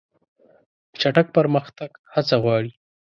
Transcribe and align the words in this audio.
چټک 0.99 1.27
پرمختګ 1.37 1.91
هڅه 2.13 2.35
غواړي. 2.43 2.71